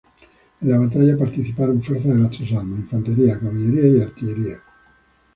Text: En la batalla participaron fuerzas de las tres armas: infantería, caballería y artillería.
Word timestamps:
En 0.61 0.67
la 0.67 0.79
batalla 0.79 1.15
participaron 1.15 1.83
fuerzas 1.83 2.15
de 2.15 2.19
las 2.23 2.31
tres 2.35 2.51
armas: 2.53 2.79
infantería, 2.79 3.37
caballería 3.39 3.87
y 3.87 4.01
artillería. 4.01 4.59